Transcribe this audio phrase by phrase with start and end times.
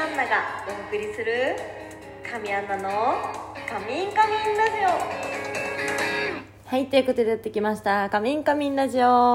[0.00, 1.54] アンナがお送りする
[2.26, 2.88] 神アンナの
[3.68, 6.68] カミンカミンラジオ。
[6.68, 8.08] はいということでやってきました。
[8.08, 9.34] カミンカミンラジオ。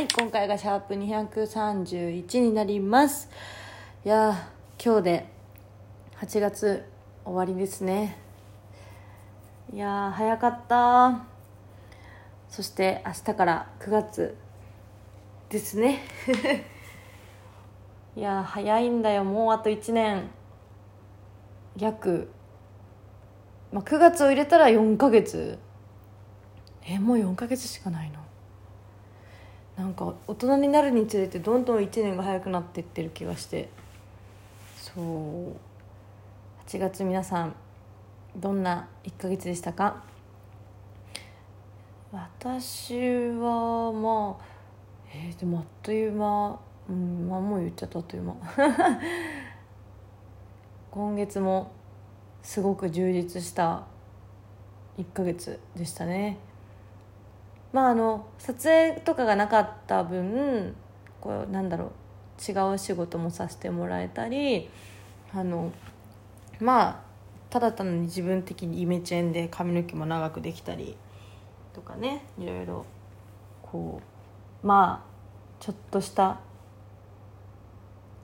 [0.00, 3.30] い今回がシャープ231になります。
[4.04, 4.48] いや
[4.84, 5.28] 今日で
[6.20, 6.84] 8月
[7.24, 8.18] 終わりですね。
[9.72, 11.24] いや早かった。
[12.48, 14.36] そして明日から9月
[15.50, 16.00] ですね。
[18.16, 19.24] いや早いんだよ。
[19.24, 20.28] もうあと1年。
[21.76, 22.28] 約、
[23.72, 25.58] まあ、9月を入れたら4ヶ月。
[26.84, 28.18] えもう4ヶ月しかないの？
[29.76, 33.68] なんか大人になるにつれてどんどん1年が早くなっていってる気がして。
[34.76, 35.52] そう。
[36.66, 37.54] 8月皆さん
[38.36, 40.02] どんな1ヶ月でしたか？
[42.12, 42.96] 私
[43.38, 44.44] はまあ
[45.14, 46.58] えー、でもあっという間。
[46.90, 48.34] うんまあもう言っちゃったあっという間。
[50.90, 51.70] 今月も
[52.42, 53.84] すごく充実した
[54.98, 56.36] 1ヶ月でしたね。
[57.72, 60.74] まああの撮影とかがなかった分
[61.20, 61.90] こうなんだろう
[62.40, 64.68] 違う仕事もさせてもらえたり
[65.32, 65.70] あの
[66.58, 67.00] まあ
[67.50, 70.96] ただ単に自分的にイメチェンで髪の毛も長くできたり
[71.72, 72.86] とかねいろいろ
[73.62, 74.00] こ
[74.64, 75.10] うまあ
[75.60, 76.40] ちょっとした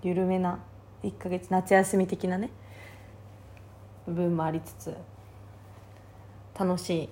[0.02, 0.58] 緩めな
[1.02, 2.50] 1ヶ月夏休み的なね
[4.06, 4.94] 部分もありつつ
[6.58, 7.08] 楽しい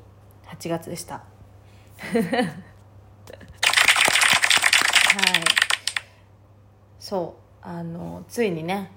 [0.46, 1.22] 8月でした。
[2.04, 2.24] はい。
[6.98, 8.91] そうあのついにね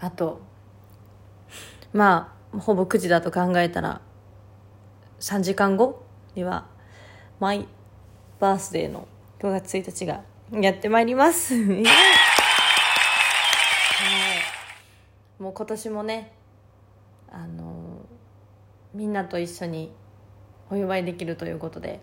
[0.00, 0.42] あと
[1.94, 4.02] まあほぼ9時だと考えたら
[5.20, 6.02] 3時間後
[6.34, 6.66] には
[7.40, 7.66] マイ
[8.38, 9.08] バースデーの
[9.40, 10.20] 5月1日が
[10.52, 11.82] やってまいります は
[15.35, 16.32] いもう今年もね
[17.30, 18.04] あの
[18.92, 19.92] みんなと一緒に
[20.70, 22.00] お祝いできるということで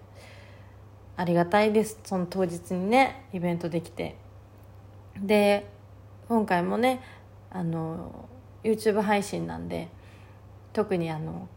[1.17, 1.99] ありがたいです。
[2.05, 4.15] その当日にねイベントできて。
[5.21, 5.67] で
[6.29, 7.01] 今回もね
[7.51, 8.29] あの
[8.63, 9.89] YouTube 配信なんで
[10.71, 11.49] 特にあの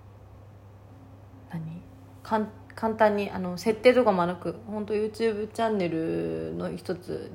[1.52, 1.82] 何？
[2.74, 7.30] 簡単にあの設定とかもなく本当 YouTube チャンネルの一つ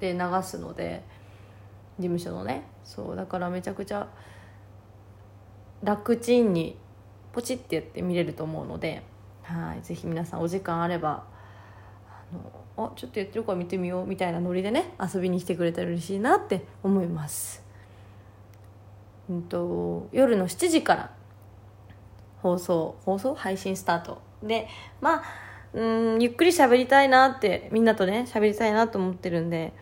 [0.00, 1.04] で流すので
[2.00, 4.08] 事務所のねそうだからめちゃくちゃ
[5.82, 6.76] 楽ちんに
[7.32, 9.02] ポチってやって見れると思うので
[9.42, 11.24] はいぜひ皆さんお時間あれば
[12.08, 12.24] あ
[12.78, 17.62] のあちょっとやってるから見てみようみたいなノリでね遊びに来てくれたら嬉しいなって思います。
[19.28, 21.10] うんと夜の7時から
[22.42, 23.34] 放送放送？
[23.34, 24.66] 配信スタートで
[25.00, 25.22] まあ
[25.72, 29.72] うんゆっくり喋りたいなってみんなとね喋りたいなと思ってるんで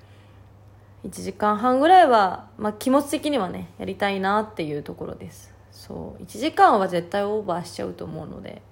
[1.04, 5.54] 1時間半ぐらいは、まあ、気持ち的にはねやりたいなっていうところです。
[5.70, 6.22] そう。
[6.22, 8.62] 1時間は絶対オーバーしちゃうと思うので。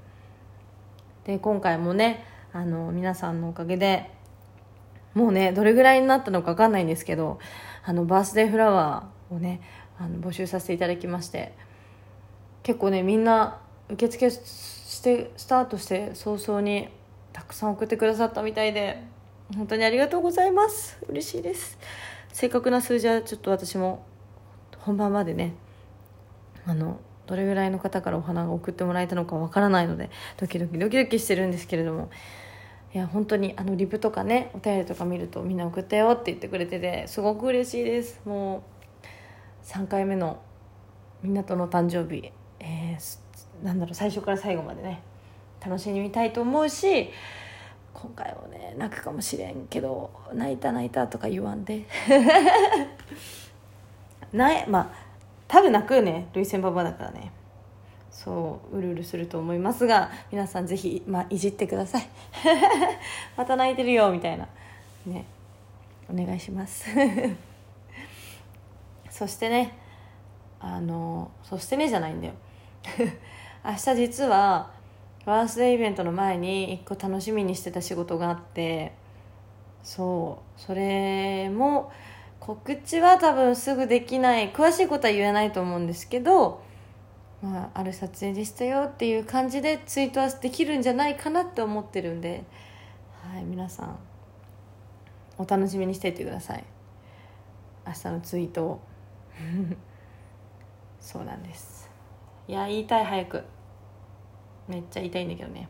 [1.27, 4.11] で今回もねあの皆さんのおかげで
[5.13, 7.41] もうねどれぐらいになったのか分かんないんですけど
[7.85, 9.61] あのバースデーフラワーをね
[9.99, 11.53] あの募集させていただきまして
[12.63, 13.61] 結構ねみんな
[13.91, 16.89] 受付してスタートして早々に
[17.33, 19.03] たくさん送ってくださったみたいで
[19.57, 20.99] 本当にありがとうございます。
[21.09, 21.79] 嬉しいです。
[22.37, 24.05] 正確な数字はちょっと私も
[24.81, 25.55] 本番までね
[26.67, 32.11] あのどれぐらいの方からお花が送ってもらえたのかわからないのでドキドキドキドキしてるんですけれども
[32.93, 38.21] いや本当にあのリプとかねお便りとか見るとみんな送ったよって言ってくれててすごく嬉しいです。
[38.27, 38.65] も
[39.63, 40.43] う3回目の
[41.23, 45.01] みんなとの誕生日、えー、なんだろう最初から最後までね
[45.65, 47.09] 楽しみたいと思うし
[47.99, 51.87] 今回もね泣くかもしれんけど泣いた泣いたとか言わんで。
[54.33, 54.89] ないまあ
[55.49, 57.33] 多分泣くよね涙腺ババだからね。
[58.11, 62.07] そううるうるすると思いますが皆さんぜひ、まあ、いじってください。
[63.37, 64.47] また泣いてるよみたいな。
[65.07, 65.25] ね
[66.11, 66.87] お願いします。
[69.09, 69.73] そしてね
[70.61, 72.35] あのそしてねじゃないんだよ。
[73.65, 74.76] 明日実は
[75.27, 78.95] バースデーイベントの前に一個楽しみにしてた仕事があって
[79.83, 81.93] そうそれも
[82.39, 86.63] 告知は多分すぐできない詳しいことは言えないと思うんですけど、
[87.43, 92.45] まあ、ある撮影でしたよっていう感じでツイートはできるんじゃないかなって思ってるんで、
[93.33, 93.99] はい、皆さん
[95.39, 96.65] お楽しみにしていてください。
[97.87, 98.81] 明日のツイートを。
[101.01, 101.91] そうなんです。
[102.49, 103.56] いや言いたい早く。
[104.69, 105.69] めっちゃ言いたいんだけどね。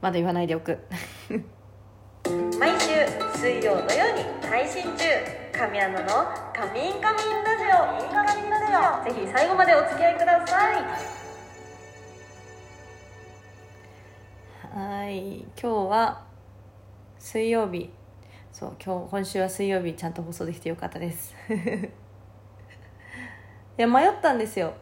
[0.00, 0.78] まだ言わないでおく。
[2.58, 2.88] 毎週
[3.38, 5.04] 水曜土曜に配信中。
[5.52, 6.06] 神アナの
[6.52, 7.68] 「カミンカミンラジオ」
[8.04, 9.14] インカミンラジオ。
[9.14, 10.82] ぜひ最後までお付き合いください。
[14.78, 15.38] はい。
[15.38, 16.24] 今日は
[17.18, 17.90] 水曜日。
[18.52, 21.34] そう今日今週は水曜日ちゃんと放送できてよかったです。
[23.78, 24.74] いや迷ったんですよ。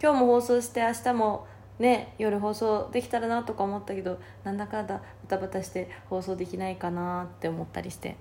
[0.00, 1.46] 今日も放送して明日も
[1.78, 8.16] ね夜放送できたらなとか思ったけどなんだかんだバタバタして放送できないかなって思ったりして。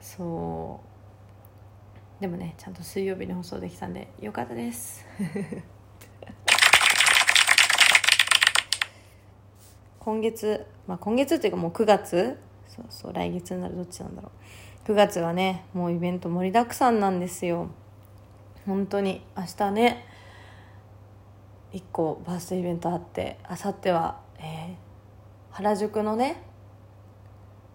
[0.00, 0.80] そ
[2.18, 2.20] う。
[2.20, 5.04] でもねちゃんと水曜日に放送できたんでよかったです。
[9.98, 12.38] 今月、まあ、今月っていうかもう9月？
[12.66, 13.76] そうそう来月になる。
[13.76, 14.30] どっちなんだろ
[14.86, 14.90] う。
[14.90, 17.68] 9月はねもうイベント盛りだくさんなんですよ。
[18.66, 19.24] 本当に。
[19.36, 20.06] 明日ね
[21.74, 24.74] 1個バースデーイベントあってあさっては、えー、
[25.50, 26.40] 原宿のね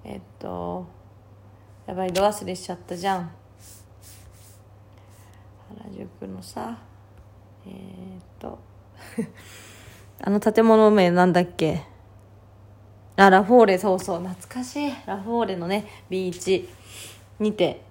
[0.06, 0.88] えっと
[1.86, 3.32] やばい度忘れしちゃったじゃん。
[5.76, 6.78] 原宿のさ
[7.66, 8.60] えー、っと
[10.24, 11.84] あの建物名なんだっけ？
[13.18, 14.94] あラフォーレそうそう懐かしい。
[15.06, 16.70] ラフォーレのねビーチ
[17.40, 17.84] にて、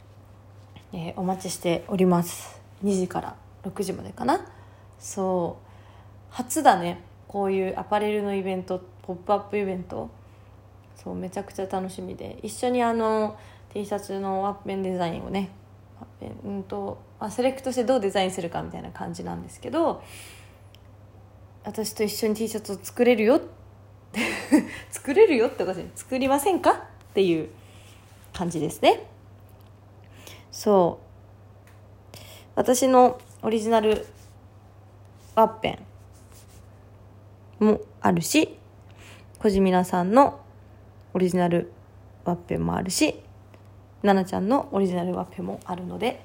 [0.93, 2.59] えー、お待ちしております。
[2.83, 4.41] 2時から6時までかな？
[4.99, 5.68] そう。
[6.31, 7.03] 初だね。
[7.27, 10.11] こういうアパレルのイベントポップアップイベント。
[10.97, 12.39] そうめちゃくちゃ楽しみで。
[12.43, 13.39] 一緒にあの
[13.73, 15.51] T シャツのワッペンデザインをね
[16.01, 20.03] ワッペン、うんとあセレクトしてどうデザインするかみたいな感じなんですけど
[21.65, 23.41] 私と一緒に T シャツを作れるよ。
[24.91, 25.91] 作れるよっておかしい。
[25.95, 26.75] 作りませんかっ
[27.13, 27.51] ていう
[28.33, 29.07] 感じですね。
[30.51, 30.99] そ
[32.15, 32.19] う。
[32.55, 34.07] 私のオリジナル
[35.35, 35.88] ワッペン。
[37.61, 38.57] もあるし
[39.39, 40.41] 小島皆さんの
[41.15, 41.73] オリジナル
[42.25, 43.15] ワッペンもあるし
[44.03, 46.25] 奈々ちゃんのオリジナルワッペンもあるので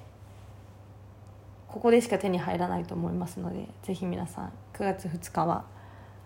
[1.67, 5.65] ここでしか手に入らないと思いますのでぜひ皆さん9月2日は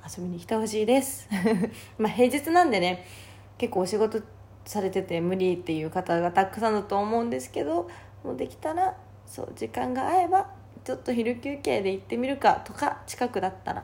[0.06, 1.28] 遊びに来てほしいです。
[1.98, 3.06] まあ平日なんでね
[3.58, 4.22] 結構お仕事
[4.66, 7.90] されてて無理っていう方がたくさんだと思うんですけど
[8.24, 10.48] もうできたらそう時間が合えば
[10.84, 13.84] ちょっと昼休憩で行ってみるかとか近くだったら。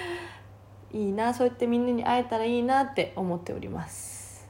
[0.92, 4.48] いいなそうやってみんなに会えたらいいなって思っております。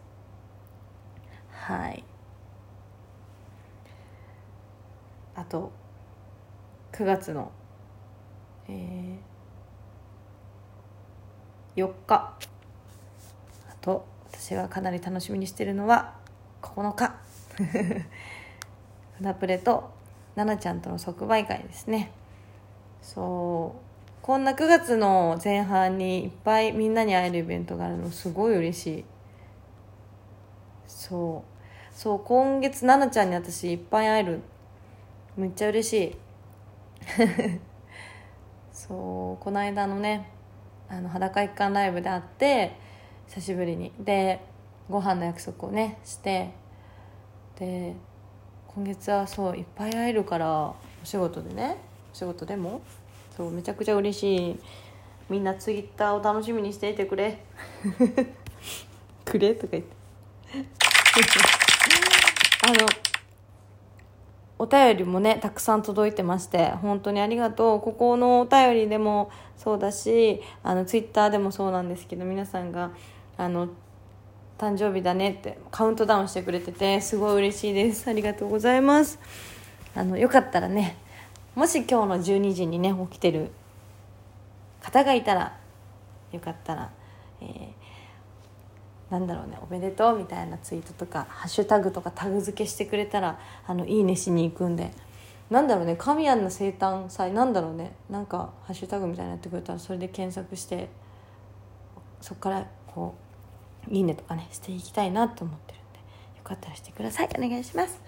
[1.50, 2.05] はい。
[5.35, 5.73] あと
[6.93, 7.50] 9月の
[8.69, 9.35] えー
[11.76, 12.14] 4日。
[13.69, 16.14] あと私がかなり楽しみにしてるのは
[16.62, 17.14] 9日。
[19.19, 19.91] 船プレと
[20.35, 22.11] 奈々ちゃんとの即売会ですね。
[23.02, 23.94] そう。
[24.24, 29.04] こんな9月の前半にいっぱいみんなに会えるイベントがあるのすごい嬉しい。
[30.86, 31.94] そう。
[31.94, 34.40] そう今月奈々ちゃんに私いっぱい会える。
[35.36, 36.16] めっちゃ嬉しい。
[38.72, 40.30] そうこの間のね
[40.88, 42.78] あの裸一貫ライブで会って
[43.26, 43.92] 久しぶりに。
[44.00, 44.40] で
[44.88, 46.54] ご飯の約束をねして。
[47.58, 47.94] で
[48.68, 51.76] 今月はそういっぱい会えるからお仕事でね。
[52.14, 52.80] お仕事でも。
[53.36, 54.56] そうめちゃくちゃ嬉しい。
[55.28, 57.42] みんなツイッターを楽しみにしていてくれ。
[59.25, 59.54] くれ？
[59.54, 59.90] とか言って。
[62.66, 62.86] あの
[64.58, 67.81] お便りもねたくさん届いてまして本当にありがとう。
[67.81, 72.93] ここのお便りでもそうだしあのツイッターでもそうなんですけど皆さんが
[73.36, 73.69] あの
[74.58, 78.08] 誕生日だねってカウントダウンしてくれててすごい嬉しいです。
[78.08, 79.19] ありがとうございます。
[79.96, 80.96] あのよかったらね
[81.55, 83.51] もし今日の12時にね起きてる
[84.81, 85.56] 方がいたら
[86.32, 86.91] よかったら、
[87.41, 94.91] えー、なんだろうねおめでとうみたいなツイートとかハッシュタグとかタグ付けしてくれたらあのいいねしに行くんで。
[95.51, 97.93] なんだろうね神谷の生誕祭なんだろうね。
[98.11, 100.89] なんかハッシュタグみたいになってくれたらそれで検索して
[102.20, 103.15] そこからこ
[103.89, 105.99] ういいねとかねしていきたいなと思ってるんで。
[106.39, 108.01] よかったらしてくださいお願いします。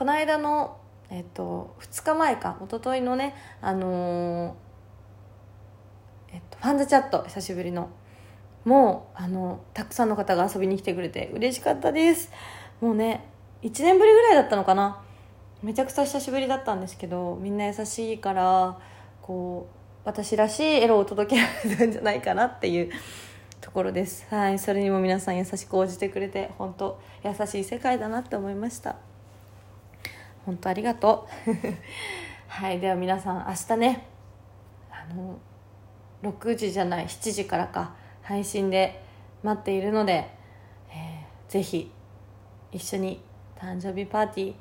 [0.00, 0.78] この間の
[1.10, 7.90] えっと2日前か一昨日のねあのー、えっとファンズチャット久しぶりの。
[8.64, 12.30] もうあのたくさんの方が遊びに来てくれて嬉しかったです。
[12.80, 13.28] もうね
[13.60, 15.02] 1年ぶりぐらいだったのかな。
[15.62, 18.78] めちゃくちゃ久しぶりだったんですけどみんな優しいから
[19.20, 22.90] こう私らしいエロを届けられたんじゃないかなっていう。
[23.60, 24.26] ところです。
[24.30, 24.58] はい。
[24.58, 29.09] それにも皆さん優しく応じてくれて本当優しい世界だなって思いました。
[30.46, 31.50] 本当ありがとう。
[32.48, 34.06] はいでは皆さん明日ね
[34.90, 35.38] あの
[36.22, 39.02] 6時じゃない7時からか配信で
[39.42, 40.28] 待っているので、
[40.92, 41.90] えー、ぜひ
[42.72, 43.20] 一緒に
[43.56, 44.54] 誕生日パーティー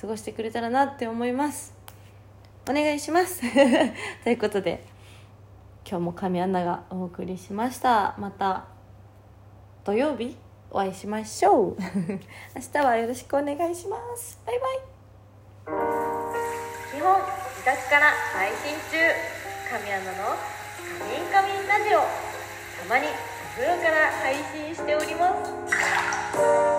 [0.00, 1.74] 過ごしてくれたらなって思います。
[2.68, 3.40] お願いします。
[4.22, 4.84] ということで
[5.88, 8.14] 今日も神アナがお送りしました。
[8.18, 8.66] また
[9.84, 10.36] 土曜日
[10.70, 11.76] お会いしましょう。
[12.54, 14.40] 明日はよろしくお願いします。
[14.46, 14.91] バイバイ。
[17.02, 17.20] 本
[17.56, 18.96] 自宅から配信中。
[19.72, 20.36] 神アナの
[21.00, 22.00] 「カミンカミンラジオ」
[22.78, 25.32] たまにお風呂から配信しておりま
[26.36, 26.71] す。